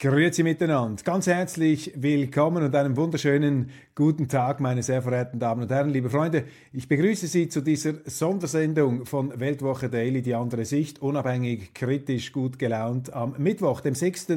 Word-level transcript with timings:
Grüezi 0.00 0.44
miteinander. 0.44 1.02
Ganz 1.02 1.26
herzlich 1.26 1.90
willkommen 1.96 2.62
und 2.62 2.72
einen 2.72 2.96
wunderschönen 2.96 3.70
guten 3.96 4.28
Tag, 4.28 4.60
meine 4.60 4.84
sehr 4.84 5.02
verehrten 5.02 5.40
Damen 5.40 5.62
und 5.62 5.72
Herren, 5.72 5.90
liebe 5.90 6.08
Freunde. 6.08 6.44
Ich 6.72 6.86
begrüße 6.86 7.26
Sie 7.26 7.48
zu 7.48 7.62
dieser 7.62 7.94
Sondersendung 8.04 9.06
von 9.06 9.40
Weltwoche 9.40 9.90
Daily, 9.90 10.22
die 10.22 10.36
andere 10.36 10.66
Sicht, 10.66 11.02
unabhängig, 11.02 11.74
kritisch, 11.74 12.30
gut 12.30 12.60
gelaunt, 12.60 13.12
am 13.12 13.34
Mittwoch, 13.38 13.80
dem 13.80 13.96
6. 13.96 14.28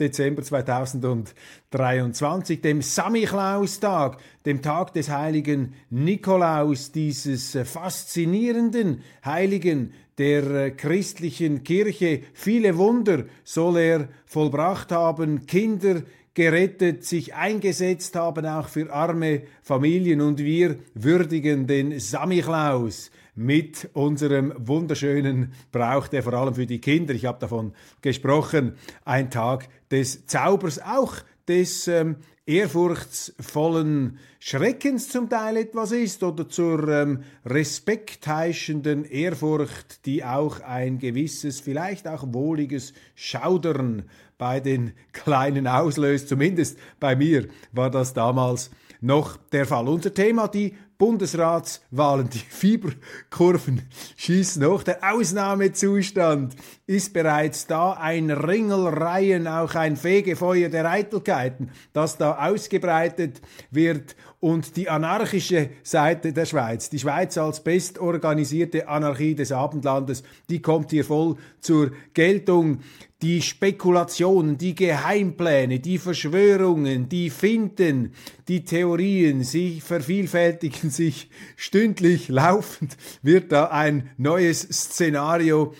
Dezember 0.00 0.42
2023, 0.42 2.60
dem 2.60 2.82
Samichlaustag, 2.82 4.16
dem 4.46 4.62
Tag 4.62 4.94
des 4.94 5.10
heiligen 5.10 5.74
Nikolaus, 5.90 6.90
dieses 6.90 7.56
faszinierenden 7.62 9.02
Heiligen, 9.24 9.92
der 10.18 10.50
äh, 10.50 10.70
christlichen 10.70 11.64
Kirche. 11.64 12.22
Viele 12.32 12.76
Wunder 12.76 13.24
soll 13.42 13.78
er 13.78 14.08
vollbracht 14.26 14.92
haben, 14.92 15.46
Kinder 15.46 16.02
gerettet, 16.34 17.04
sich 17.04 17.34
eingesetzt 17.34 18.16
haben, 18.16 18.44
auch 18.46 18.68
für 18.68 18.92
arme 18.92 19.42
Familien. 19.62 20.20
Und 20.20 20.40
wir 20.40 20.76
würdigen 20.94 21.66
den 21.66 21.98
Samichlaus 22.00 23.10
mit 23.36 23.88
unserem 23.94 24.52
wunderschönen 24.56 25.52
Brauch, 25.72 26.08
der 26.08 26.22
vor 26.22 26.34
allem 26.34 26.54
für 26.54 26.66
die 26.66 26.80
Kinder, 26.80 27.14
ich 27.14 27.24
habe 27.24 27.40
davon 27.40 27.72
gesprochen, 28.00 28.76
ein 29.04 29.30
Tag 29.30 29.68
des 29.90 30.26
Zaubers, 30.26 30.80
auch 30.80 31.16
des 31.48 31.88
ähm, 31.88 32.16
ehrfurchtsvollen 32.46 34.18
Schreckens 34.38 35.08
zum 35.08 35.30
Teil 35.30 35.56
etwas 35.56 35.92
ist 35.92 36.22
oder 36.22 36.48
zur 36.48 36.88
ähm, 36.88 37.22
respektheischenden 37.46 39.04
Ehrfurcht, 39.04 40.04
die 40.04 40.24
auch 40.24 40.60
ein 40.60 40.98
gewisses, 40.98 41.60
vielleicht 41.60 42.06
auch 42.06 42.24
wohliges 42.28 42.92
Schaudern 43.14 44.04
bei 44.36 44.60
den 44.60 44.92
Kleinen 45.12 45.66
auslöst. 45.66 46.28
Zumindest 46.28 46.78
bei 47.00 47.16
mir 47.16 47.48
war 47.72 47.90
das 47.90 48.12
damals 48.12 48.70
noch 49.00 49.36
der 49.52 49.66
Fall. 49.66 49.88
Unser 49.88 50.12
Thema 50.12 50.48
die 50.48 50.74
Bundesratswahlen, 50.98 52.28
die 52.30 52.38
Fieberkurven 52.38 53.82
schießen 54.16 54.64
hoch. 54.64 54.82
Der 54.82 55.12
Ausnahmezustand 55.12 56.54
ist 56.86 57.12
bereits 57.12 57.66
da. 57.66 57.92
Ein 57.92 58.30
Ringelreihen, 58.30 59.46
auch 59.46 59.74
ein 59.74 59.96
Fegefeuer 59.96 60.68
der 60.68 60.90
Eitelkeiten, 60.90 61.70
das 61.92 62.18
da 62.18 62.46
ausgebreitet 62.46 63.40
wird. 63.70 64.16
Und 64.40 64.76
die 64.76 64.90
anarchische 64.90 65.70
Seite 65.82 66.34
der 66.34 66.44
Schweiz, 66.44 66.90
die 66.90 66.98
Schweiz 66.98 67.38
als 67.38 67.64
bestorganisierte 67.64 68.88
Anarchie 68.88 69.34
des 69.34 69.52
Abendlandes, 69.52 70.22
die 70.50 70.60
kommt 70.60 70.90
hier 70.90 71.06
voll 71.06 71.36
zur 71.60 71.92
Geltung 72.12 72.80
die 73.24 73.40
Spekulationen, 73.40 74.58
die 74.58 74.74
Geheimpläne, 74.74 75.80
die 75.80 75.96
Verschwörungen, 75.96 77.08
die 77.08 77.30
Finden, 77.30 78.12
die 78.48 78.66
Theorien, 78.66 79.42
sie 79.44 79.80
vervielfältigen 79.80 80.90
sich 80.90 81.30
stündlich 81.56 82.28
laufend, 82.28 82.98
wird 83.22 83.50
da 83.50 83.68
ein 83.68 84.10
neues 84.18 84.60
Szenario 84.60 85.72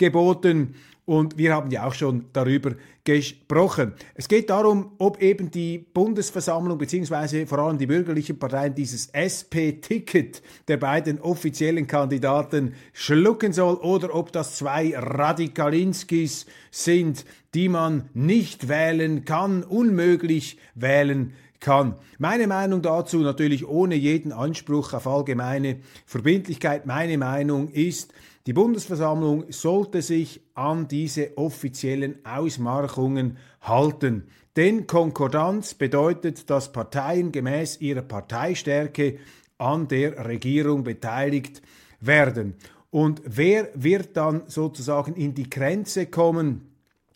herumgeboten. 0.00 0.74
Und 1.06 1.38
wir 1.38 1.54
haben 1.54 1.72
ja 1.72 1.86
auch 1.86 1.94
schon 1.94 2.26
darüber 2.32 2.72
gesprochen. 3.02 3.94
Es 4.14 4.28
geht 4.28 4.48
darum, 4.48 4.92
ob 4.98 5.20
eben 5.20 5.50
die 5.50 5.78
Bundesversammlung 5.78 6.78
beziehungsweise 6.78 7.48
vor 7.48 7.58
allem 7.58 7.78
die 7.78 7.86
bürgerlichen 7.86 8.38
Parteien 8.38 8.76
dieses 8.76 9.08
SP-Ticket 9.10 10.40
der 10.68 10.76
beiden 10.76 11.20
offiziellen 11.20 11.88
Kandidaten 11.88 12.74
schlucken 12.92 13.52
soll 13.52 13.74
oder 13.76 14.14
ob 14.14 14.30
das 14.30 14.56
zwei 14.56 14.94
Radikalinskis 14.96 16.46
sind, 16.70 17.24
die 17.54 17.68
man 17.68 18.08
nicht 18.14 18.68
wählen 18.68 19.24
kann, 19.24 19.64
unmöglich 19.64 20.58
wählen 20.76 21.32
kann. 21.58 21.96
Meine 22.18 22.46
Meinung 22.46 22.82
dazu 22.82 23.18
natürlich 23.18 23.66
ohne 23.66 23.96
jeden 23.96 24.30
Anspruch 24.30 24.92
auf 24.92 25.08
allgemeine 25.08 25.80
Verbindlichkeit. 26.06 26.86
Meine 26.86 27.18
Meinung 27.18 27.68
ist, 27.68 28.12
die 28.46 28.52
Bundesversammlung 28.54 29.44
sollte 29.50 30.00
sich 30.00 30.40
an 30.54 30.88
diese 30.88 31.36
offiziellen 31.36 32.24
Ausmarchungen 32.24 33.36
halten. 33.60 34.28
Denn 34.56 34.86
Konkordanz 34.86 35.74
bedeutet, 35.74 36.48
dass 36.48 36.72
Parteien 36.72 37.32
gemäß 37.32 37.80
ihrer 37.80 38.02
Parteistärke 38.02 39.18
an 39.58 39.88
der 39.88 40.24
Regierung 40.24 40.84
beteiligt 40.84 41.60
werden. 42.00 42.54
Und 42.90 43.22
wer 43.24 43.68
wird 43.74 44.16
dann 44.16 44.42
sozusagen 44.46 45.14
in 45.14 45.34
die 45.34 45.48
Grenze 45.48 46.06
kommen, 46.06 46.69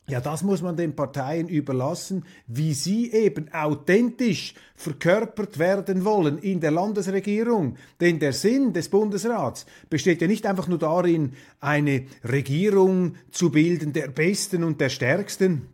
ja, 0.06 0.20
das 0.20 0.42
muss 0.42 0.60
man 0.60 0.76
den 0.76 0.94
Parteien 0.94 1.48
überlassen, 1.48 2.24
wie 2.46 2.74
sie 2.74 3.10
eben 3.12 3.50
authentisch 3.52 4.54
verkörpert 4.74 5.58
werden 5.58 6.04
wollen 6.04 6.38
in 6.38 6.60
der 6.60 6.72
Landesregierung. 6.72 7.76
Denn 8.00 8.18
der 8.18 8.34
Sinn 8.34 8.74
des 8.74 8.90
Bundesrats 8.90 9.64
besteht 9.88 10.20
ja 10.20 10.26
nicht 10.26 10.44
einfach 10.44 10.68
nur 10.68 10.78
darin, 10.78 11.32
eine 11.60 12.04
Regierung 12.22 13.14
zu 13.30 13.50
bilden 13.50 13.94
der 13.94 14.08
Besten 14.08 14.62
und 14.62 14.78
der 14.78 14.90
Stärksten, 14.90 15.68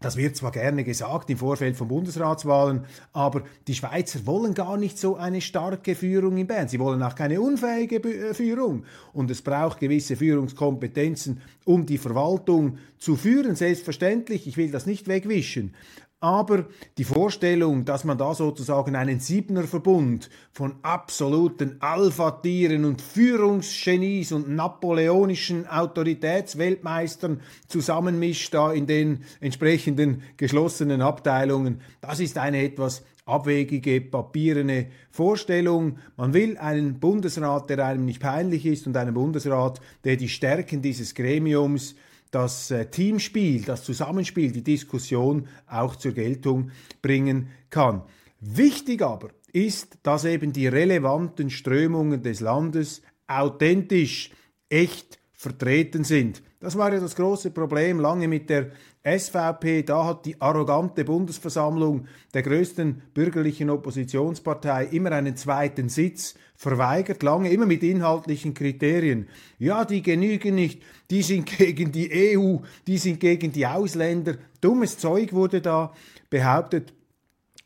das 0.00 0.16
wird 0.16 0.36
zwar 0.36 0.52
gerne 0.52 0.84
gesagt 0.84 1.28
im 1.28 1.38
Vorfeld 1.38 1.76
von 1.76 1.88
Bundesratswahlen, 1.88 2.84
aber 3.12 3.42
die 3.66 3.74
Schweizer 3.74 4.24
wollen 4.26 4.54
gar 4.54 4.76
nicht 4.76 4.96
so 4.96 5.16
eine 5.16 5.40
starke 5.40 5.96
Führung 5.96 6.36
in 6.36 6.46
Bern. 6.46 6.68
Sie 6.68 6.78
wollen 6.78 7.02
auch 7.02 7.16
keine 7.16 7.40
unfähige 7.40 7.96
äh, 7.96 8.34
Führung. 8.34 8.84
Und 9.12 9.30
es 9.30 9.42
braucht 9.42 9.80
gewisse 9.80 10.16
Führungskompetenzen, 10.16 11.40
um 11.64 11.84
die 11.84 11.98
Verwaltung 11.98 12.78
zu 12.98 13.16
führen. 13.16 13.56
Selbstverständlich, 13.56 14.46
ich 14.46 14.56
will 14.56 14.70
das 14.70 14.86
nicht 14.86 15.08
wegwischen. 15.08 15.74
Aber 16.20 16.66
die 16.96 17.04
Vorstellung, 17.04 17.84
dass 17.84 18.02
man 18.02 18.18
da 18.18 18.34
sozusagen 18.34 18.96
einen 18.96 19.20
Siebner-Verbund 19.20 20.30
von 20.50 20.74
absoluten 20.82 21.76
Alpha-Tieren 21.78 22.84
und 22.84 23.00
Führungsgenies 23.00 24.32
und 24.32 24.48
napoleonischen 24.48 25.68
Autoritätsweltmeistern 25.68 27.40
zusammenmischt 27.68 28.52
da 28.52 28.72
in 28.72 28.88
den 28.88 29.20
entsprechenden 29.40 30.22
geschlossenen 30.36 31.02
Abteilungen, 31.02 31.82
das 32.00 32.18
ist 32.18 32.36
eine 32.36 32.64
etwas 32.64 33.04
abwegige, 33.24 34.00
papierene 34.00 34.86
Vorstellung. 35.12 35.98
Man 36.16 36.34
will 36.34 36.58
einen 36.58 36.98
Bundesrat, 36.98 37.70
der 37.70 37.84
einem 37.86 38.06
nicht 38.06 38.20
peinlich 38.20 38.66
ist 38.66 38.88
und 38.88 38.96
einen 38.96 39.14
Bundesrat, 39.14 39.80
der 40.02 40.16
die 40.16 40.28
Stärken 40.28 40.82
dieses 40.82 41.14
Gremiums 41.14 41.94
das 42.30 42.70
äh, 42.70 42.86
Teamspiel, 42.86 43.62
das 43.62 43.84
Zusammenspiel, 43.84 44.52
die 44.52 44.64
Diskussion 44.64 45.48
auch 45.66 45.96
zur 45.96 46.12
Geltung 46.12 46.70
bringen 47.02 47.48
kann. 47.70 48.02
Wichtig 48.40 49.02
aber 49.02 49.30
ist, 49.52 49.98
dass 50.02 50.24
eben 50.24 50.52
die 50.52 50.68
relevanten 50.68 51.50
Strömungen 51.50 52.22
des 52.22 52.40
Landes 52.40 53.02
authentisch, 53.26 54.30
echt 54.68 55.18
vertreten 55.32 56.04
sind. 56.04 56.42
Das 56.60 56.76
war 56.76 56.92
ja 56.92 56.98
das 56.98 57.14
große 57.14 57.52
Problem 57.52 58.00
lange 58.00 58.26
mit 58.26 58.50
der 58.50 58.70
SVP. 59.04 59.84
Da 59.84 60.04
hat 60.04 60.26
die 60.26 60.40
arrogante 60.40 61.04
Bundesversammlung 61.04 62.06
der 62.34 62.42
größten 62.42 63.02
bürgerlichen 63.14 63.70
Oppositionspartei 63.70 64.86
immer 64.86 65.12
einen 65.12 65.36
zweiten 65.36 65.88
Sitz 65.88 66.34
verweigert, 66.58 67.22
lange 67.22 67.52
immer 67.52 67.66
mit 67.66 67.84
inhaltlichen 67.84 68.52
Kriterien. 68.52 69.28
Ja, 69.60 69.84
die 69.84 70.02
genügen 70.02 70.56
nicht, 70.56 70.82
die 71.08 71.22
sind 71.22 71.46
gegen 71.46 71.92
die 71.92 72.36
EU, 72.36 72.56
die 72.88 72.98
sind 72.98 73.20
gegen 73.20 73.52
die 73.52 73.64
Ausländer. 73.64 74.34
Dummes 74.60 74.98
Zeug 74.98 75.32
wurde 75.32 75.60
da 75.60 75.94
behauptet, 76.30 76.92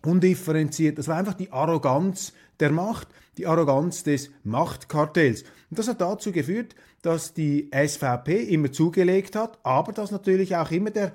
undifferenziert. 0.05 0.99
Das 0.99 1.09
war 1.09 1.17
einfach 1.17 1.33
die 1.33 1.51
Arroganz 1.51 2.35
der 2.61 2.71
Macht, 2.71 3.09
die 3.39 3.47
Arroganz 3.47 4.03
des 4.05 4.31
Machtkartells. 4.45 5.45
Und 5.71 5.79
das 5.79 5.89
hat 5.89 6.03
dazu 6.03 6.31
geführt, 6.31 6.75
dass 7.01 7.33
die 7.33 7.71
SVP 7.73 8.43
immer 8.43 8.73
zugelegt 8.73 9.37
hat, 9.37 9.59
aber 9.63 9.93
dass 9.93 10.11
natürlich 10.11 10.55
auch 10.55 10.71
immer 10.71 10.91
der 10.91 11.15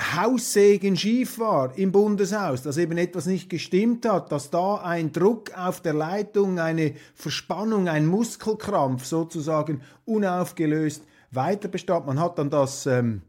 Haussegen 0.00 0.96
schief 0.96 1.38
war 1.38 1.76
im 1.76 1.92
Bundeshaus, 1.92 2.62
dass 2.62 2.78
eben 2.78 2.96
etwas 2.96 3.26
nicht 3.26 3.50
gestimmt 3.50 4.08
hat, 4.08 4.32
dass 4.32 4.50
da 4.50 4.76
ein 4.76 5.12
Druck 5.12 5.56
auf 5.56 5.82
der 5.82 5.92
Leitung, 5.92 6.58
eine 6.58 6.94
Verspannung, 7.14 7.88
ein 7.88 8.06
Muskelkrampf 8.06 9.04
sozusagen 9.04 9.82
unaufgelöst 10.06 11.04
weiter 11.30 11.68
bestand. 11.68 12.06
Man 12.06 12.18
hat 12.18 12.38
dann 12.38 12.48
das 12.48 12.86
ähm, 12.86 13.22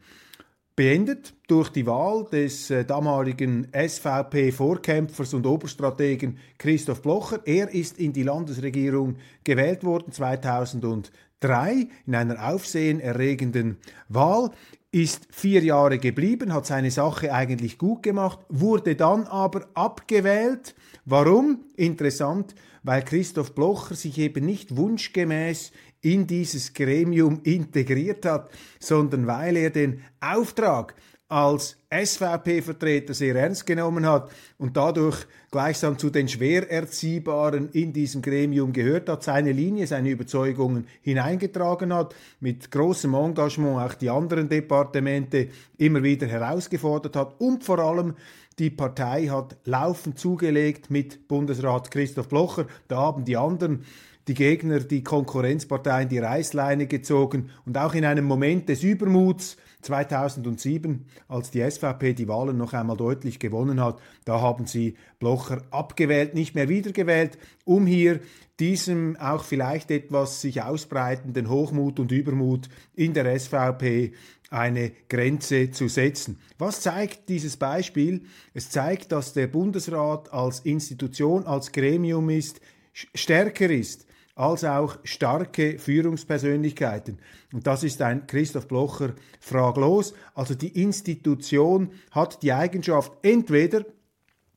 beendet 0.76 1.34
durch 1.48 1.70
die 1.70 1.86
Wahl 1.86 2.26
des 2.32 2.70
äh, 2.70 2.86
damaligen 2.86 3.68
SVP-Vorkämpfers 3.74 5.34
und 5.34 5.46
Oberstrategen 5.46 6.38
Christoph 6.58 7.02
Blocher. 7.02 7.42
Er 7.46 7.70
ist 7.70 8.00
in 8.00 8.14
die 8.14 8.24
Landesregierung 8.24 9.18
gewählt 9.44 9.84
worden 9.84 10.12
2003 10.12 11.88
in 12.08 12.16
einer 12.16 12.48
aufsehenerregenden 12.48 13.78
Wahl 14.08 14.52
ist 14.92 15.28
vier 15.32 15.64
Jahre 15.64 16.00
geblieben, 16.00 16.54
hat 16.54 16.66
seine 16.66 16.92
Sache 16.92 17.34
eigentlich 17.34 17.78
gut 17.78 18.04
gemacht, 18.04 18.40
wurde 18.50 18.96
dann 18.96 19.24
aber 19.24 19.70
abgewählt. 19.74 20.76
Warum? 21.06 21.62
Interessant, 21.78 22.56
weil 22.84 23.04
Christoph 23.04 23.56
Blocher 23.56 23.96
sich 23.96 24.18
eben 24.18 24.46
nicht 24.46 24.76
wunschgemäß 24.76 25.72
in 26.02 26.28
dieses 26.28 26.74
Gremium 26.74 27.40
integriert 27.44 28.26
hat, 28.26 28.52
sondern 28.80 29.28
weil 29.28 29.56
er 29.56 29.70
den 29.70 30.02
Auftrag 30.20 30.96
als 31.31 31.78
SVP-Vertreter 31.89 33.13
sehr 33.13 33.36
ernst 33.36 33.66
genommen 33.66 34.06
hat 34.06 34.30
und 34.57 34.75
dadurch 34.75 35.25
gleichsam 35.50 35.98
zu 35.98 36.10
den 36.10 36.28
schwer 36.28 36.69
erziehbaren 36.69 37.69
in 37.72 37.94
diesem 37.94 38.22
Gremium 38.22 38.74
gehört 38.74 39.07
hat, 39.07 39.24
seine 39.24 39.54
Linie, 39.54 39.88
seine 39.88 40.10
Überzeugungen 40.10 40.88
hineingetragen 41.01 41.94
hat, 41.94 42.13
mit 42.42 42.69
großem 42.69 43.13
Engagement 43.13 43.80
auch 43.80 43.94
die 43.94 44.10
anderen 44.10 44.50
Departemente 44.50 45.48
immer 45.78 46.04
wieder 46.04 46.28
herausgefordert 46.28 47.16
hat 47.16 47.39
und 47.39 47.63
vor 47.63 47.80
allem 47.80 48.16
die 48.60 48.69
Partei 48.69 49.27
hat 49.27 49.56
laufend 49.63 50.19
zugelegt 50.19 50.92
mit 50.92 51.30
Bundesrat 51.30 51.92
Christoph 51.92 52.27
Blocher. 52.27 52.68
Da 52.89 52.98
haben 52.98 53.24
die 53.24 53.38
anderen 53.38 53.86
die 54.27 54.34
Gegner, 54.34 54.81
die 54.81 55.04
Konkurrenzparteien 55.04 56.10
die 56.10 56.19
Reißleine 56.19 56.88
gezogen 56.88 57.50
und 57.66 57.77
auch 57.77 57.94
in 57.94 58.04
einem 58.04 58.25
Moment 58.25 58.68
des 58.68 58.84
Übermuts 58.84 59.56
2007, 59.81 61.06
als 61.28 61.51
die 61.51 61.69
SVP 61.69 62.13
die 62.13 62.28
Wahlen 62.28 62.57
noch 62.57 62.74
einmal 62.74 62.98
deutlich 62.98 63.39
gewonnen 63.39 63.81
hat, 63.81 64.00
da 64.25 64.42
haben 64.42 64.68
sie 64.68 64.95
Blocher 65.19 65.62
abgewählt, 65.72 66.33
nicht 66.33 66.56
mehr 66.56 66.69
wiedergewählt, 66.69 67.38
um 67.66 67.86
hier 67.86 68.19
diesem 68.60 69.16
auch 69.18 69.44
vielleicht 69.44 69.89
etwas 69.92 70.42
sich 70.42 70.62
ausbreitenden 70.62 71.50
Hochmut 71.50 72.00
und 72.00 72.12
Übermut 72.12 72.69
in 72.94 73.13
der 73.13 73.39
SVP 73.39 74.13
eine 74.50 74.92
Grenze 75.10 75.72
zu 75.72 75.88
setzen. 75.88 76.39
Was 76.57 76.81
zeigt 76.81 77.30
dieses 77.30 77.57
Beispiel? 77.57 78.24
Es 78.54 78.69
zeigt, 78.69 79.12
dass 79.12 79.34
der 79.34 79.48
Bundesrat 79.48 80.31
als 80.31 80.60
Institution, 80.60 81.45
als 81.45 81.72
Gremium 81.72 82.30
ist, 82.30 82.62
stärker 82.94 83.69
ist 83.69 84.06
als 84.36 84.63
auch 84.63 84.98
starke 85.04 85.78
Führungspersönlichkeiten. 85.78 87.19
Und 87.54 87.68
das 87.68 87.83
ist 87.83 88.01
ein 88.01 88.28
Christoph 88.28 88.68
Blocher 88.68 89.13
fraglos. 89.39 90.13
Also 90.33 90.56
die 90.56 90.81
Institution 90.81 91.92
hat 92.12 92.42
die 92.44 92.54
Eigenschaft, 92.54 93.12
entweder 93.22 93.86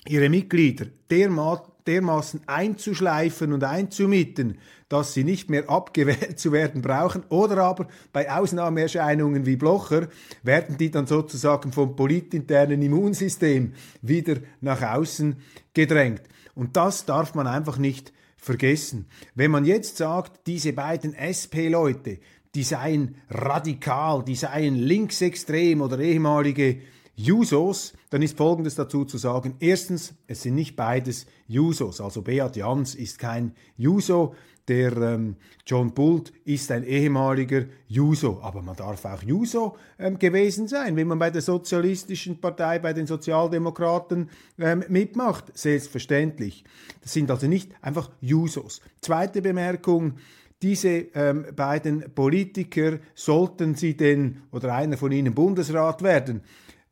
ihre 0.06 0.28
Mitglieder 0.28 0.86
dermaßen 1.10 2.42
einzuschleifen 2.46 3.52
und 3.52 3.64
einzumitten, 3.64 4.58
dass 4.88 5.14
sie 5.14 5.24
nicht 5.24 5.50
mehr 5.50 5.68
abgewählt 5.68 6.38
zu 6.38 6.52
werden 6.52 6.82
brauchen, 6.82 7.24
oder 7.28 7.58
aber 7.58 7.88
bei 8.12 8.30
Ausnahmeerscheinungen 8.30 9.46
wie 9.46 9.56
Blocher 9.56 10.08
werden 10.42 10.76
die 10.76 10.90
dann 10.90 11.06
sozusagen 11.06 11.72
vom 11.72 11.96
politinternen 11.96 12.80
Immunsystem 12.80 13.72
wieder 14.02 14.36
nach 14.60 14.82
außen 14.82 15.36
gedrängt. 15.72 16.22
Und 16.54 16.76
das 16.76 17.04
darf 17.04 17.34
man 17.34 17.46
einfach 17.46 17.78
nicht 17.78 18.12
vergessen. 18.44 19.06
Wenn 19.34 19.50
man 19.50 19.64
jetzt 19.64 19.96
sagt, 19.96 20.46
diese 20.46 20.72
beiden 20.72 21.14
SP-Leute, 21.14 22.18
die 22.54 22.62
seien 22.62 23.16
radikal, 23.30 24.24
die 24.24 24.36
seien 24.36 24.76
linksextrem 24.76 25.80
oder 25.80 25.98
ehemalige 25.98 26.80
Jusos, 27.16 27.92
dann 28.10 28.22
ist 28.22 28.36
Folgendes 28.36 28.74
dazu 28.74 29.04
zu 29.04 29.18
sagen. 29.18 29.54
Erstens, 29.60 30.14
es 30.26 30.42
sind 30.42 30.54
nicht 30.56 30.76
beides 30.76 31.26
Jusos. 31.46 32.00
Also 32.00 32.22
Beat 32.22 32.56
Jans 32.56 32.94
ist 32.94 33.18
kein 33.18 33.52
Juso, 33.76 34.34
der 34.68 34.96
ähm, 34.96 35.36
John 35.66 35.92
Bult 35.92 36.32
ist 36.44 36.70
ein 36.70 36.84
ehemaliger 36.84 37.66
Juso, 37.86 38.40
aber 38.42 38.62
man 38.62 38.76
darf 38.76 39.04
auch 39.04 39.22
Juso 39.22 39.76
ähm, 39.98 40.18
gewesen 40.18 40.68
sein, 40.68 40.96
wenn 40.96 41.06
man 41.06 41.18
bei 41.18 41.30
der 41.30 41.42
Sozialistischen 41.42 42.40
Partei, 42.40 42.78
bei 42.78 42.94
den 42.94 43.06
Sozialdemokraten 43.06 44.30
ähm, 44.58 44.84
mitmacht, 44.88 45.56
selbstverständlich. 45.56 46.64
Das 47.02 47.12
sind 47.12 47.30
also 47.30 47.46
nicht 47.46 47.72
einfach 47.82 48.10
Jusos. 48.20 48.80
Zweite 49.02 49.42
Bemerkung, 49.42 50.14
diese 50.62 51.08
ähm, 51.14 51.44
beiden 51.54 52.14
Politiker, 52.14 52.98
sollten 53.14 53.74
sie 53.74 53.98
denn 53.98 54.42
oder 54.50 54.74
einer 54.74 54.96
von 54.96 55.12
ihnen 55.12 55.34
Bundesrat 55.34 56.02
werden, 56.02 56.40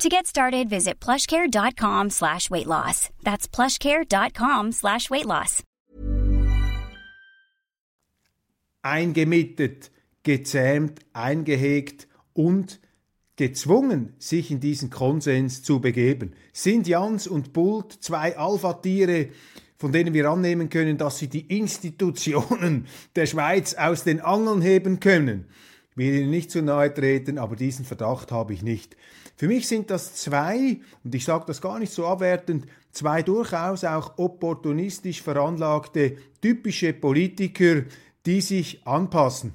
To 0.00 0.08
get 0.08 0.26
started, 0.26 0.68
visit 0.68 0.98
plushcare.com 1.00 2.10
slash 2.10 2.50
weight 2.50 2.66
loss. 2.66 3.10
That's 3.22 3.46
plushcare.com 3.46 4.72
slash 4.72 5.10
weight 5.10 5.26
loss. 5.26 5.62
Eingemittet, 8.82 9.92
gezähmt, 10.24 10.98
eingehegt 11.12 12.08
und 12.32 12.80
gezwungen, 13.36 14.14
sich 14.18 14.50
in 14.50 14.58
diesen 14.58 14.90
Konsens 14.90 15.62
zu 15.62 15.80
begeben. 15.80 16.32
Sind 16.52 16.88
Jans 16.88 17.28
und 17.28 17.52
Bult 17.52 17.92
zwei 17.92 18.36
Alpha-Tiere, 18.36 19.28
von 19.78 19.92
denen 19.92 20.14
wir 20.14 20.28
annehmen 20.28 20.68
können, 20.68 20.98
dass 20.98 21.18
sie 21.18 21.28
die 21.28 21.46
Institutionen 21.58 22.86
der 23.14 23.26
Schweiz 23.26 23.74
aus 23.74 24.02
den 24.02 24.20
Angeln 24.20 24.62
heben 24.62 24.98
können? 24.98 25.46
Will 25.94 26.14
Ihnen 26.14 26.30
nicht 26.30 26.50
zu 26.50 26.62
nahe 26.62 26.92
treten, 26.92 27.38
aber 27.38 27.56
diesen 27.56 27.84
Verdacht 27.84 28.32
habe 28.32 28.54
ich 28.54 28.62
nicht. 28.62 28.96
Für 29.36 29.46
mich 29.46 29.68
sind 29.68 29.90
das 29.90 30.14
zwei, 30.14 30.80
und 31.04 31.14
ich 31.14 31.24
sage 31.24 31.44
das 31.46 31.60
gar 31.60 31.78
nicht 31.78 31.92
so 31.92 32.06
abwertend, 32.06 32.66
zwei 32.92 33.22
durchaus 33.22 33.84
auch 33.84 34.18
opportunistisch 34.18 35.22
veranlagte 35.22 36.16
typische 36.40 36.92
Politiker, 36.92 37.82
die 38.24 38.40
sich 38.40 38.86
anpassen. 38.86 39.54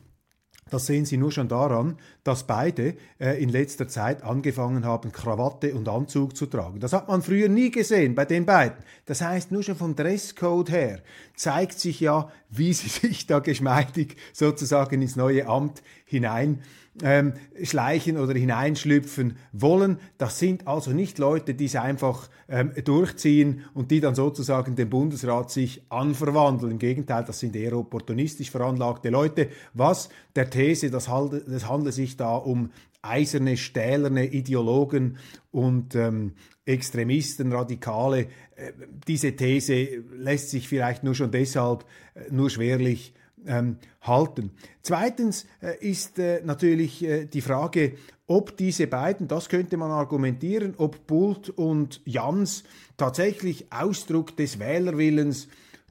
Das 0.70 0.86
sehen 0.86 1.06
Sie 1.06 1.18
nur 1.18 1.32
schon 1.32 1.48
daran, 1.48 1.98
dass 2.24 2.44
beide 2.44 2.96
äh, 3.20 3.42
in 3.42 3.50
letzter 3.50 3.88
Zeit 3.88 4.24
angefangen 4.24 4.86
haben, 4.86 5.12
Krawatte 5.12 5.74
und 5.74 5.88
Anzug 5.88 6.36
zu 6.36 6.46
tragen. 6.46 6.80
Das 6.80 6.94
hat 6.94 7.08
man 7.08 7.22
früher 7.22 7.50
nie 7.50 7.72
gesehen 7.72 8.16
bei 8.16 8.26
den 8.26 8.46
beiden. 8.46 8.78
Das 9.06 9.22
heißt, 9.22 9.52
nur 9.52 9.64
schon 9.64 9.76
vom 9.76 9.96
Dresscode 9.96 10.72
her 10.72 11.02
zeigt 11.36 11.80
sich 11.80 12.00
ja, 12.00 12.32
wie 12.50 12.74
sie 12.74 12.90
sich 12.90 13.28
da 13.28 13.40
geschmeidig 13.40 14.18
sozusagen 14.34 15.02
ins 15.02 15.16
neue 15.16 15.48
Amt 15.48 15.82
hinein 16.06 16.62
ähm, 17.04 17.34
schleichen 17.64 18.18
oder 18.18 18.34
hineinschlüpfen 18.34 19.38
wollen. 19.52 20.00
Das 20.18 20.40
sind 20.40 20.68
also 20.68 20.92
nicht 20.92 21.20
Leute, 21.20 21.54
die 21.54 21.66
es 21.66 21.76
einfach 21.76 22.30
ähm, 22.50 22.72
durchziehen 22.84 23.66
und 23.74 23.92
die 23.92 24.00
dann 24.00 24.16
sozusagen 24.16 24.76
dem 24.76 24.90
Bundesrat 24.90 25.52
sich 25.52 25.84
anverwandeln. 25.90 26.74
Im 26.74 26.80
Gegenteil, 26.80 27.24
das 27.26 27.40
sind 27.40 27.56
eher 27.56 27.78
opportunistisch 27.78 28.52
veranlagte 28.52 29.10
Leute, 29.10 29.50
was 29.74 30.10
der 30.36 30.50
These, 30.50 30.90
das, 30.90 31.08
handelt, 31.08 31.94
sich 31.94 32.18
da 32.18 32.36
um 32.36 32.72
eiserne, 33.02 33.58
stählerne 33.58 34.26
Ideologen 34.26 35.18
und 35.52 35.96
ähm, 35.96 36.34
Extremisten, 36.66 37.54
Radikale. 37.54 38.28
Äh, 38.56 38.74
diese 39.08 39.36
These 39.36 40.04
lässt 40.16 40.50
sich 40.50 40.68
vielleicht 40.68 41.04
nur 41.04 41.16
schon 41.16 41.32
deshalb 41.32 41.86
äh, 42.16 42.32
nur 42.32 42.50
schwerlich 42.50 43.14
ähm, 43.48 43.78
halten. 44.02 44.52
Zweitens 44.82 45.46
äh, 45.62 45.78
ist 45.80 46.20
äh, 46.20 46.42
natürlich 46.44 47.04
äh, 47.04 47.26
die 47.26 47.42
Frage, 47.42 47.94
ob 48.28 48.58
diese 48.58 48.88
beiden, 48.88 49.28
das 49.28 49.50
könnte 49.50 49.78
man 49.78 49.90
argumentieren, 49.92 50.76
ob 50.78 51.08
Bult 51.08 51.50
und 51.50 52.02
Jans 52.06 52.64
tatsächlich 52.98 53.72
Ausdruck 53.72 54.36
des 54.36 54.60
Wählerwillens 54.60 55.48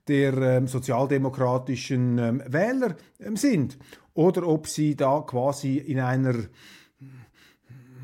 der 0.07 0.35
ähm, 0.35 0.69
sozialdemokratischen 0.69 2.19
ähm, 2.19 2.43
Wähler 2.47 2.97
ähm, 3.19 3.37
sind 3.37 3.79
oder 4.15 4.47
ob 4.47 4.69
sie 4.69 4.95
da 4.95 5.21
quasi 5.27 5.79
in 5.79 5.99
einer 5.99 6.35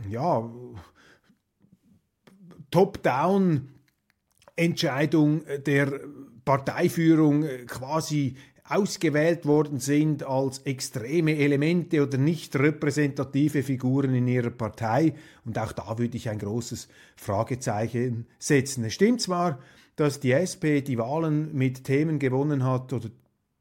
ja, 0.09 0.50
Top-Down 2.71 3.68
Entscheidung 4.56 5.42
der 5.66 6.00
Parteiführung 6.44 7.44
äh, 7.44 7.64
quasi 7.66 8.37
ausgewählt 8.64 9.45
worden 9.45 9.81
sind 9.81 10.23
als 10.25 10.61
extreme 10.61 11.37
Elemente 11.37 12.02
oder 12.02 12.16
nicht 12.16 12.54
repräsentative 12.57 13.62
Figuren 13.62 14.14
in 14.14 14.28
ihrer 14.28 14.50
Partei. 14.50 15.14
Und 15.45 15.59
auch 15.59 15.73
da 15.73 15.99
würde 15.99 16.16
ich 16.16 16.28
ein 16.28 16.38
großes 16.38 16.88
Fragezeichen 17.16 18.26
setzen. 18.38 18.85
Es 18.85 18.95
stimmt 18.95 19.21
zwar, 19.21 19.59
dass 19.97 20.21
die 20.21 20.33
SP 20.33 20.81
die 20.81 20.99
Wahlen 20.99 21.54
mit 21.54 21.85
Themen 21.85 22.19
gewonnen 22.19 22.64
hat 22.64 22.92
oder 22.92 23.11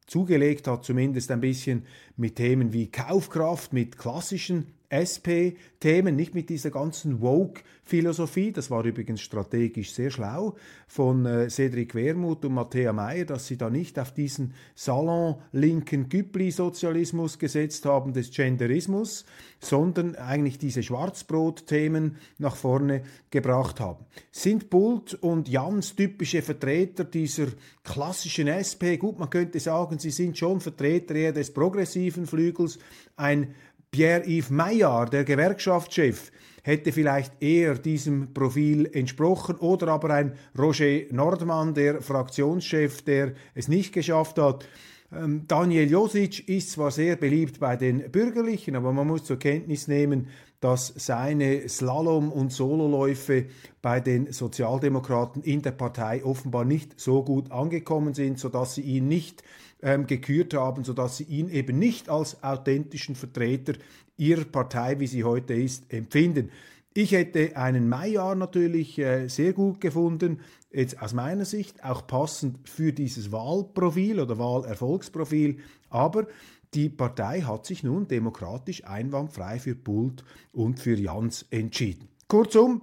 zugelegt 0.05 0.67
hat, 0.67 0.86
zumindest 0.86 1.31
ein 1.31 1.41
bisschen 1.41 1.86
mit 2.15 2.36
Themen 2.36 2.74
wie 2.74 2.91
Kaufkraft, 2.91 3.74
mit 3.74 3.98
klassischen 3.98 4.74
SP-Themen, 4.91 6.15
nicht 6.15 6.36
mit 6.36 6.50
dieser 6.50 6.69
ganzen 6.69 7.21
Woke-Philosophie. 7.21 8.51
Das 8.51 8.69
war 8.69 8.83
übrigens 8.83 9.21
strategisch 9.21 9.93
sehr 9.93 10.12
schlau 10.12 10.55
von 10.88 11.25
äh, 11.25 11.50
Cedric 11.50 11.95
Wermuth 11.95 12.43
und 12.43 12.53
Matthäa 12.53 12.91
Meyer, 12.91 13.25
dass 13.25 13.48
sie 13.48 13.57
da 13.57 13.69
nicht 13.69 13.98
auf 13.98 14.13
diesen 14.13 14.53
salon-linken 14.75 16.10
Güppli-Sozialismus 16.10 17.39
gesetzt 17.39 17.86
haben 17.86 18.12
des 18.12 18.31
Genderismus, 18.31 19.25
sondern 19.60 20.15
eigentlich 20.15 20.57
diese 20.57 20.83
Schwarzbrot-Themen 20.83 22.17
nach 22.38 22.55
vorne 22.55 23.03
gebracht 23.29 23.79
haben. 23.79 24.05
Sind 24.31 24.69
Bult 24.69 25.13
und 25.13 25.48
Jans 25.48 25.95
typische 25.95 26.41
Vertreter 26.41 27.05
dieser 27.05 27.48
klassischen 27.83 28.48
SP? 28.51 28.98
Gut, 28.98 29.19
man 29.19 29.29
könnte 29.29 29.60
sagen, 29.60 30.00
sie 30.00 30.12
sind 30.12 30.38
schon 30.38 30.60
Vertreter 30.60 31.15
eher 31.15 31.31
des 31.31 31.53
progressiven 31.53 32.25
Flügels, 32.27 32.79
ein 33.15 33.53
Pierre-Yves 33.93 34.51
Maillard, 34.51 35.12
der 35.12 35.25
Gewerkschaftschef, 35.25 36.31
hätte 36.63 36.93
vielleicht 36.93 37.43
eher 37.43 37.77
diesem 37.77 38.33
Profil 38.33 38.89
entsprochen 38.93 39.57
oder 39.57 39.89
aber 39.89 40.12
ein 40.12 40.36
Roger 40.57 41.01
Nordmann, 41.12 41.74
der 41.74 42.01
Fraktionschef, 42.01 43.01
der 43.01 43.33
es 43.53 43.67
nicht 43.67 43.91
geschafft 43.91 44.39
hat. 44.39 44.65
Ähm, 45.12 45.43
Daniel 45.45 45.91
Josic 45.91 46.48
ist 46.48 46.71
zwar 46.71 46.91
sehr 46.91 47.17
beliebt 47.17 47.60
bei 47.60 47.75
den 47.75 48.10
Bürgerlichen, 48.10 48.77
aber 48.77 48.93
man 48.93 49.07
muss 49.07 49.25
zur 49.25 49.39
Kenntnis 49.39 49.89
nehmen, 49.89 50.27
dass 50.62 50.93
seine 50.95 51.67
Slalom- 51.67 52.31
und 52.31 52.53
Sololäufe 52.53 53.48
bei 53.81 54.00
den 54.00 54.31
Sozialdemokraten 54.31 55.43
in 55.43 55.63
der 55.63 55.71
Partei 55.71 56.24
offenbar 56.24 56.63
nicht 56.63 56.98
so 56.98 57.24
gut 57.24 57.51
angekommen 57.51 58.13
sind, 58.13 58.39
sodass 58.39 58.75
sie 58.75 58.83
ihn 58.83 59.10
nicht 59.10 59.43
ähm, 59.81 60.07
gekürt 60.07 60.53
haben, 60.53 60.83
sodass 60.83 61.17
sie 61.17 61.23
ihn 61.23 61.50
eben 61.50 61.79
nicht 61.79 62.09
als 62.09 62.43
authentischen 62.43 63.15
Vertreter 63.15 63.73
ihrer 64.17 64.45
Partei, 64.45 65.00
wie 65.00 65.07
sie 65.07 65.23
heute 65.23 65.53
ist, 65.53 65.91
empfinden. 65.91 66.51
Ich 66.93 67.13
hätte 67.13 67.55
einen 67.55 67.88
Maijahr 67.88 68.35
natürlich 68.35 69.00
äh, 69.00 69.27
sehr 69.27 69.53
gut 69.53 69.79
gefunden, 69.79 70.41
jetzt 70.71 71.01
aus 71.01 71.13
meiner 71.13 71.45
Sicht 71.45 71.83
auch 71.83 72.05
passend 72.05 72.67
für 72.67 72.91
dieses 72.91 73.31
Wahlprofil 73.31 74.19
oder 74.19 74.38
Wahlerfolgsprofil, 74.38 75.57
aber 75.89 76.27
die 76.73 76.89
Partei 76.89 77.41
hat 77.41 77.65
sich 77.65 77.83
nun 77.83 78.07
demokratisch 78.07 78.85
einwandfrei 78.85 79.59
für 79.59 79.75
Bult 79.75 80.23
und 80.53 80.79
für 80.79 80.95
Jans 80.95 81.45
entschieden. 81.50 82.07
Kurzum, 82.27 82.81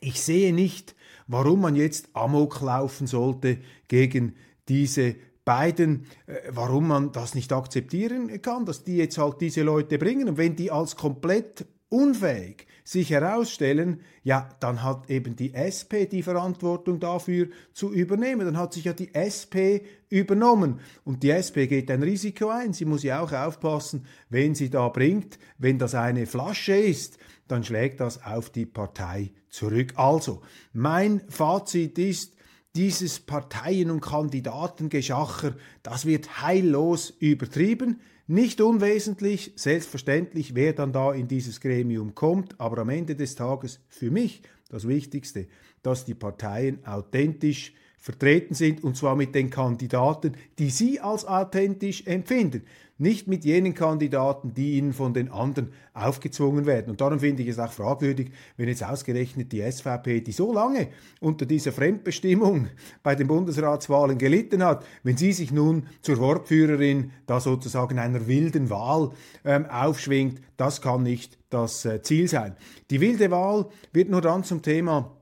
ich 0.00 0.20
sehe 0.20 0.54
nicht, 0.54 0.94
warum 1.26 1.60
man 1.60 1.76
jetzt 1.76 2.08
Amok 2.14 2.60
laufen 2.60 3.06
sollte 3.06 3.58
gegen 3.88 4.34
diese 4.68 5.14
beiden, 5.44 6.06
äh, 6.26 6.34
warum 6.50 6.88
man 6.88 7.12
das 7.12 7.34
nicht 7.34 7.52
akzeptieren 7.52 8.42
kann, 8.42 8.64
dass 8.64 8.84
die 8.84 8.96
jetzt 8.96 9.18
halt 9.18 9.40
diese 9.40 9.62
Leute 9.62 9.98
bringen. 9.98 10.28
Und 10.28 10.38
wenn 10.38 10.56
die 10.56 10.70
als 10.70 10.96
komplett 10.96 11.66
unfähig 11.88 12.66
sich 12.84 13.10
herausstellen, 13.10 14.00
ja, 14.24 14.48
dann 14.60 14.82
hat 14.82 15.10
eben 15.10 15.36
die 15.36 15.54
SP 15.54 16.06
die 16.10 16.22
Verantwortung 16.22 16.98
dafür 16.98 17.48
zu 17.74 17.92
übernehmen. 17.92 18.46
Dann 18.46 18.56
hat 18.56 18.72
sich 18.72 18.84
ja 18.84 18.92
die 18.92 19.14
SP 19.14 19.84
übernommen. 20.08 20.80
Und 21.04 21.22
die 21.22 21.30
SP 21.30 21.68
geht 21.68 21.90
ein 21.90 22.02
Risiko 22.02 22.48
ein. 22.48 22.72
Sie 22.72 22.86
muss 22.86 23.02
ja 23.02 23.20
auch 23.20 23.32
aufpassen, 23.32 24.06
wenn 24.30 24.54
sie 24.54 24.70
da 24.70 24.88
bringt, 24.88 25.38
wenn 25.58 25.78
das 25.78 25.94
eine 25.94 26.26
Flasche 26.26 26.74
ist, 26.74 27.18
dann 27.46 27.62
schlägt 27.62 28.00
das 28.00 28.24
auf 28.24 28.50
die 28.50 28.66
Partei 28.66 29.32
zurück. 29.48 29.92
Also, 29.96 30.40
mein 30.72 31.20
Fazit 31.28 31.98
ist, 31.98 32.34
dieses 32.74 33.20
Parteien- 33.20 33.90
und 33.90 34.00
Kandidatengeschacher, 34.00 35.54
das 35.82 36.06
wird 36.06 36.42
heillos 36.42 37.10
übertrieben. 37.18 38.00
Nicht 38.26 38.60
unwesentlich, 38.60 39.52
selbstverständlich, 39.56 40.54
wer 40.54 40.72
dann 40.72 40.92
da 40.92 41.12
in 41.12 41.28
dieses 41.28 41.60
Gremium 41.60 42.14
kommt, 42.14 42.58
aber 42.58 42.78
am 42.78 42.88
Ende 42.88 43.14
des 43.14 43.34
Tages 43.34 43.80
für 43.88 44.10
mich 44.10 44.42
das 44.68 44.88
Wichtigste, 44.88 45.48
dass 45.82 46.04
die 46.04 46.14
Parteien 46.14 46.84
authentisch 46.86 47.74
vertreten 48.02 48.52
sind 48.52 48.82
und 48.82 48.96
zwar 48.96 49.14
mit 49.16 49.34
den 49.34 49.48
Kandidaten, 49.48 50.32
die 50.58 50.70
sie 50.70 51.00
als 51.00 51.24
authentisch 51.24 52.04
empfinden 52.04 52.64
nicht 53.02 53.26
mit 53.26 53.44
jenen 53.44 53.74
Kandidaten, 53.74 54.54
die 54.54 54.78
ihnen 54.78 54.92
von 54.92 55.12
den 55.12 55.30
anderen 55.30 55.72
aufgezwungen 55.92 56.66
werden. 56.66 56.90
Und 56.90 57.00
darum 57.00 57.18
finde 57.18 57.42
ich 57.42 57.48
es 57.48 57.58
auch 57.58 57.72
fragwürdig, 57.72 58.30
wenn 58.56 58.68
jetzt 58.68 58.84
ausgerechnet 58.84 59.50
die 59.50 59.60
SVP, 59.60 60.20
die 60.20 60.30
so 60.30 60.52
lange 60.52 60.88
unter 61.20 61.44
dieser 61.44 61.72
Fremdbestimmung 61.72 62.68
bei 63.02 63.16
den 63.16 63.26
Bundesratswahlen 63.26 64.18
gelitten 64.18 64.64
hat, 64.64 64.86
wenn 65.02 65.16
sie 65.16 65.32
sich 65.32 65.50
nun 65.50 65.88
zur 66.00 66.18
Wortführerin 66.18 67.10
da 67.26 67.40
sozusagen 67.40 67.98
einer 67.98 68.28
wilden 68.28 68.70
Wahl 68.70 69.10
ähm, 69.44 69.66
aufschwingt, 69.66 70.40
das 70.56 70.80
kann 70.80 71.02
nicht 71.02 71.38
das 71.50 71.84
äh, 71.84 72.02
Ziel 72.02 72.28
sein. 72.28 72.54
Die 72.90 73.00
wilde 73.00 73.32
Wahl 73.32 73.66
wird 73.92 74.10
nur 74.10 74.20
dann 74.20 74.44
zum 74.44 74.62
Thema 74.62 75.16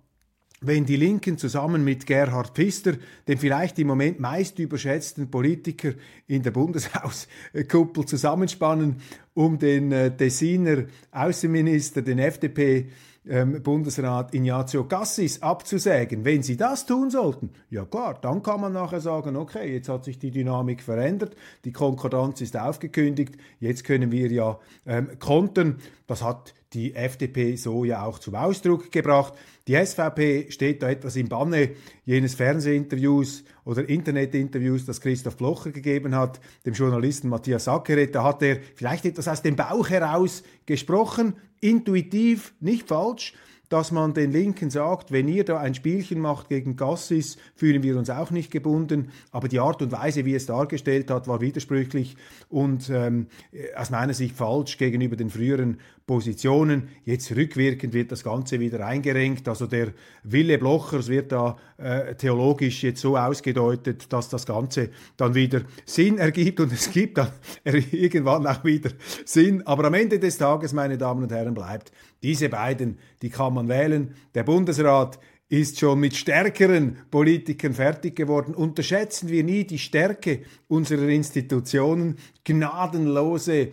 wenn 0.62 0.84
die 0.84 0.96
Linken 0.96 1.38
zusammen 1.38 1.84
mit 1.84 2.06
Gerhard 2.06 2.50
Pfister, 2.54 2.94
dem 3.26 3.38
vielleicht 3.38 3.78
im 3.78 3.86
Moment 3.86 4.20
meist 4.20 4.58
überschätzten 4.58 5.30
Politiker 5.30 5.92
in 6.26 6.42
der 6.42 6.50
Bundeshauskuppel, 6.50 8.04
zusammenspannen, 8.04 8.96
um 9.32 9.58
den 9.58 9.90
äh, 9.90 10.14
Tessiner 10.14 10.84
Außenminister, 11.12 12.02
den 12.02 12.18
FDP, 12.18 12.88
ähm, 13.28 13.62
Bundesrat 13.62 14.34
Ignazio 14.34 14.84
Cassis 14.84 15.40
abzusägen. 15.42 16.24
Wenn 16.24 16.42
sie 16.42 16.56
das 16.56 16.86
tun 16.86 17.10
sollten, 17.10 17.50
ja 17.70 17.84
klar, 17.84 18.18
dann 18.20 18.42
kann 18.42 18.60
man 18.60 18.72
nachher 18.72 19.00
sagen, 19.00 19.36
okay, 19.36 19.72
jetzt 19.72 19.88
hat 19.88 20.04
sich 20.04 20.18
die 20.18 20.30
Dynamik 20.30 20.82
verändert, 20.82 21.36
die 21.64 21.72
Konkordanz 21.72 22.40
ist 22.40 22.56
aufgekündigt, 22.56 23.36
jetzt 23.60 23.84
können 23.84 24.10
wir 24.12 24.30
ja 24.30 24.58
ähm, 24.86 25.18
kontern. 25.18 25.78
Das 26.06 26.22
hat 26.22 26.54
die 26.72 26.94
FDP 26.94 27.56
so 27.56 27.84
ja 27.84 28.04
auch 28.04 28.18
zum 28.18 28.36
Ausdruck 28.36 28.92
gebracht. 28.92 29.34
Die 29.66 29.74
SVP 29.74 30.50
steht 30.50 30.82
da 30.82 30.90
etwas 30.90 31.16
im 31.16 31.28
Banne 31.28 31.70
jenes 32.04 32.34
Fernsehinterviews 32.34 33.44
oder 33.64 33.88
Internetinterviews, 33.88 34.86
das 34.86 35.00
Christoph 35.00 35.36
Blocher 35.36 35.72
gegeben 35.72 36.14
hat, 36.14 36.40
dem 36.64 36.74
Journalisten 36.74 37.28
Matthias 37.28 37.66
Ackeret. 37.66 38.14
Da 38.14 38.22
hat 38.22 38.42
er 38.42 38.58
vielleicht 38.76 39.04
etwas 39.04 39.26
aus 39.26 39.42
dem 39.42 39.56
Bauch 39.56 39.90
heraus 39.90 40.44
gesprochen, 40.66 41.34
intuitiv, 41.60 42.54
nicht 42.60 42.86
falsch 42.86 43.34
dass 43.70 43.92
man 43.92 44.14
den 44.14 44.32
Linken 44.32 44.68
sagt, 44.68 45.12
wenn 45.12 45.28
ihr 45.28 45.44
da 45.44 45.58
ein 45.58 45.74
Spielchen 45.74 46.18
macht 46.18 46.48
gegen 46.48 46.76
Gassis, 46.76 47.38
fühlen 47.54 47.84
wir 47.84 47.96
uns 47.96 48.10
auch 48.10 48.32
nicht 48.32 48.50
gebunden. 48.50 49.12
Aber 49.30 49.46
die 49.46 49.60
Art 49.60 49.80
und 49.80 49.92
Weise, 49.92 50.24
wie 50.24 50.34
es 50.34 50.44
dargestellt 50.44 51.08
hat, 51.08 51.28
war 51.28 51.40
widersprüchlich 51.40 52.16
und 52.48 52.90
ähm, 52.90 53.28
aus 53.76 53.90
meiner 53.90 54.12
Sicht 54.12 54.36
falsch 54.36 54.76
gegenüber 54.76 55.14
den 55.14 55.30
früheren 55.30 55.78
Positionen. 56.04 56.88
Jetzt 57.04 57.30
rückwirkend 57.36 57.94
wird 57.94 58.10
das 58.10 58.24
Ganze 58.24 58.58
wieder 58.58 58.84
eingerenkt. 58.84 59.46
Also 59.46 59.68
der 59.68 59.92
Wille 60.24 60.58
Blochers 60.58 61.06
wird 61.06 61.30
da 61.30 61.56
äh, 61.76 62.16
theologisch 62.16 62.82
jetzt 62.82 63.00
so 63.00 63.16
ausgedeutet, 63.16 64.12
dass 64.12 64.28
das 64.28 64.46
Ganze 64.46 64.90
dann 65.16 65.36
wieder 65.36 65.60
Sinn 65.84 66.18
ergibt 66.18 66.58
und 66.58 66.72
es 66.72 66.90
gibt 66.90 67.18
dann 67.18 67.30
irgendwann 67.64 68.48
auch 68.48 68.64
wieder 68.64 68.90
Sinn. 69.24 69.64
Aber 69.64 69.84
am 69.84 69.94
Ende 69.94 70.18
des 70.18 70.38
Tages, 70.38 70.72
meine 70.72 70.98
Damen 70.98 71.22
und 71.22 71.30
Herren, 71.30 71.54
bleibt 71.54 71.92
diese 72.22 72.48
beiden, 72.48 72.98
die 73.22 73.30
kann 73.30 73.54
man 73.54 73.68
wählen. 73.68 74.14
Der 74.34 74.42
Bundesrat 74.42 75.18
ist 75.48 75.80
schon 75.80 75.98
mit 75.98 76.14
stärkeren 76.14 76.98
Politikern 77.10 77.74
fertig 77.74 78.14
geworden. 78.14 78.54
Unterschätzen 78.54 79.28
wir 79.28 79.42
nie 79.42 79.64
die 79.64 79.78
Stärke 79.78 80.42
unserer 80.68 81.08
Institutionen, 81.08 82.16
gnadenlose 82.44 83.72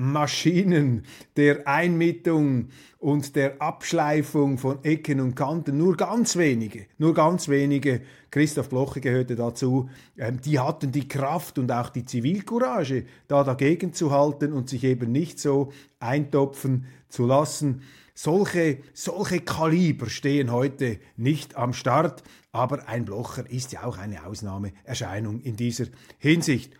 Maschinen 0.00 1.02
der 1.36 1.66
Einmittung 1.66 2.68
und 2.98 3.34
der 3.34 3.60
Abschleifung 3.60 4.56
von 4.56 4.84
Ecken 4.84 5.20
und 5.20 5.34
Kanten. 5.34 5.76
Nur 5.76 5.96
ganz 5.96 6.36
wenige, 6.36 6.86
nur 6.98 7.14
ganz 7.14 7.48
wenige, 7.48 8.02
Christoph 8.30 8.68
Bloche 8.68 9.00
gehörte 9.00 9.34
dazu, 9.34 9.90
ähm, 10.16 10.40
die 10.40 10.60
hatten 10.60 10.92
die 10.92 11.08
Kraft 11.08 11.58
und 11.58 11.72
auch 11.72 11.88
die 11.90 12.04
Zivilcourage, 12.04 13.06
da 13.26 13.42
dagegen 13.42 13.92
zu 13.92 14.12
halten 14.12 14.52
und 14.52 14.68
sich 14.68 14.84
eben 14.84 15.10
nicht 15.10 15.40
so 15.40 15.72
eintopfen 15.98 16.86
zu 17.08 17.26
lassen. 17.26 17.82
Solche, 18.14 18.78
solche 18.94 19.40
Kaliber 19.40 20.08
stehen 20.08 20.52
heute 20.52 21.00
nicht 21.16 21.56
am 21.56 21.72
Start, 21.72 22.22
aber 22.52 22.88
ein 22.88 23.04
Blocher 23.04 23.50
ist 23.50 23.72
ja 23.72 23.82
auch 23.82 23.98
eine 23.98 24.24
Ausnahmeerscheinung 24.24 25.40
in 25.40 25.56
dieser 25.56 25.86
Hinsicht. 26.18 26.72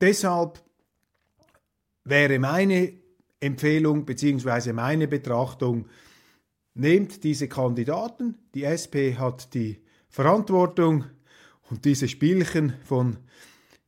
Deshalb 0.00 0.65
wäre 2.06 2.38
meine 2.38 2.94
Empfehlung 3.40 4.06
bzw. 4.06 4.72
meine 4.72 5.08
Betrachtung, 5.08 5.86
nehmt 6.74 7.24
diese 7.24 7.48
Kandidaten, 7.48 8.36
die 8.54 8.64
SP 8.64 9.16
hat 9.18 9.52
die 9.54 9.82
Verantwortung 10.08 11.04
und 11.70 11.84
diese 11.84 12.08
Spielchen 12.08 12.74
von 12.84 13.18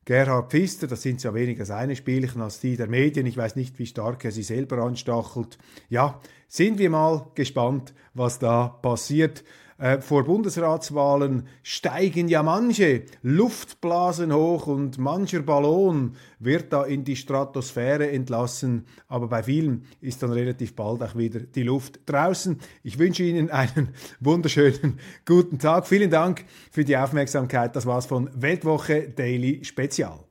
Gerhard 0.05 0.51
Pfister, 0.51 0.87
das 0.87 1.03
sind 1.03 1.21
ja 1.21 1.33
weniger 1.35 1.65
seine 1.65 1.95
Spielchen 1.95 2.41
als 2.41 2.59
die 2.59 2.75
der 2.75 2.87
Medien, 2.87 3.27
ich 3.27 3.37
weiß 3.37 3.55
nicht, 3.55 3.77
wie 3.77 3.85
stark 3.85 4.25
er 4.25 4.31
sie 4.31 4.43
selber 4.43 4.79
anstachelt. 4.79 5.57
Ja, 5.87 6.19
sind 6.47 6.79
wir 6.79 6.89
mal 6.89 7.27
gespannt, 7.35 7.93
was 8.15 8.39
da 8.39 8.67
passiert. 8.67 9.43
Äh, 9.79 10.01
vor 10.01 10.25
Bundesratswahlen 10.25 11.47
steigen 11.63 12.27
ja 12.27 12.43
manche 12.43 13.03
Luftblasen 13.21 14.33
hoch 14.33 14.67
und 14.67 14.97
mancher 14.97 15.41
Ballon 15.41 16.17
wird 16.37 16.73
da 16.73 16.83
in 16.83 17.05
die 17.05 17.15
Stratosphäre 17.15 18.11
entlassen, 18.11 18.85
aber 19.07 19.27
bei 19.27 19.41
vielen 19.41 19.85
ist 20.01 20.21
dann 20.21 20.33
relativ 20.33 20.75
bald 20.75 21.01
auch 21.01 21.15
wieder 21.15 21.39
die 21.39 21.63
Luft 21.63 22.01
draußen. 22.05 22.59
Ich 22.83 22.99
wünsche 22.99 23.23
Ihnen 23.23 23.49
einen 23.51 23.89
wunderschönen 24.19 24.99
guten 25.25 25.59
Tag. 25.59 25.87
Vielen 25.87 26.11
Dank 26.11 26.43
für 26.71 26.83
die 26.83 26.97
Aufmerksamkeit. 26.97 27.73
Das 27.73 27.85
war's 27.85 28.05
von 28.05 28.29
Weltwoche 28.35 29.07
Daily 29.09 29.63
Spezial. 29.63 30.28